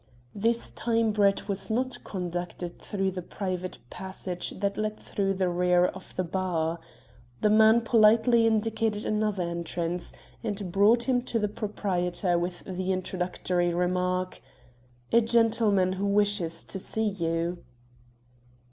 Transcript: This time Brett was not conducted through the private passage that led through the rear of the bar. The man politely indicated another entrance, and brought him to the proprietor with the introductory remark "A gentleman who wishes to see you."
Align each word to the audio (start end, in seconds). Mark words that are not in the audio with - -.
This 0.33 0.71
time 0.71 1.11
Brett 1.11 1.47
was 1.47 1.69
not 1.69 2.03
conducted 2.03 2.79
through 2.79 3.11
the 3.11 3.21
private 3.21 3.77
passage 3.91 4.49
that 4.59 4.75
led 4.75 4.97
through 4.99 5.35
the 5.35 5.47
rear 5.47 5.85
of 5.85 6.15
the 6.15 6.23
bar. 6.23 6.79
The 7.41 7.51
man 7.51 7.81
politely 7.81 8.47
indicated 8.47 9.05
another 9.05 9.43
entrance, 9.43 10.11
and 10.43 10.71
brought 10.71 11.03
him 11.03 11.21
to 11.21 11.37
the 11.37 11.47
proprietor 11.47 12.35
with 12.39 12.63
the 12.65 12.91
introductory 12.91 13.75
remark 13.75 14.41
"A 15.11 15.21
gentleman 15.21 15.93
who 15.93 16.07
wishes 16.07 16.63
to 16.63 16.79
see 16.79 17.07
you." 17.07 17.63